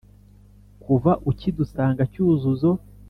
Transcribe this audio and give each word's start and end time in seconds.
Kuva 0.83 1.11
ukidusanga 1.29 2.03
Cyuzuzo 2.11 2.71